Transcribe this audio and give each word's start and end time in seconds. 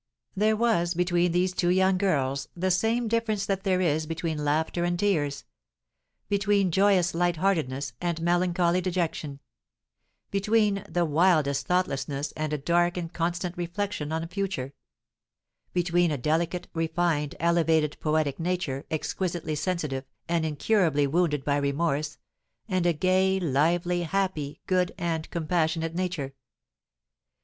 There 0.35 0.55
was 0.57 0.95
between 0.95 1.31
these 1.31 1.53
two 1.53 1.69
young 1.69 1.99
girls 1.99 2.47
the 2.55 2.71
same 2.71 3.07
difference 3.07 3.45
that 3.45 3.61
there 3.63 3.79
is 3.81 4.07
between 4.07 4.43
laughter 4.43 4.83
and 4.83 4.97
tears; 4.97 5.45
between 6.27 6.71
joyous 6.71 7.13
light 7.13 7.35
heartedness 7.35 7.93
and 8.01 8.19
melancholy 8.19 8.81
dejection; 8.81 9.41
between 10.31 10.83
the 10.89 11.05
wildest 11.05 11.67
thoughtlessness 11.67 12.31
and 12.31 12.51
a 12.51 12.57
dark 12.57 12.97
and 12.97 13.13
constant 13.13 13.55
reflection 13.59 14.11
on 14.11 14.21
the 14.23 14.27
future; 14.27 14.73
between 15.71 16.09
a 16.09 16.17
delicate, 16.17 16.67
refined, 16.73 17.35
elevated, 17.39 17.95
poetic 17.99 18.39
nature, 18.39 18.85
exquisitely 18.89 19.53
sensitive, 19.53 20.05
and 20.27 20.47
incurably 20.47 21.05
wounded 21.05 21.45
by 21.45 21.57
remorse, 21.57 22.17
and 22.67 22.87
a 22.87 22.93
gay, 22.93 23.39
lively, 23.39 24.01
happy, 24.01 24.61
good, 24.65 24.95
and 24.97 25.29
compassionate 25.29 25.93
nature. 25.93 26.33